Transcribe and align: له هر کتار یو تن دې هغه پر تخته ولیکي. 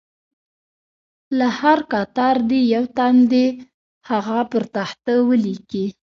له 1.37 1.47
هر 1.59 1.79
کتار 1.91 2.35
یو 2.73 2.83
تن 2.97 3.15
دې 3.31 3.45
هغه 4.09 4.39
پر 4.51 4.63
تخته 4.75 5.13
ولیکي. 5.29 5.85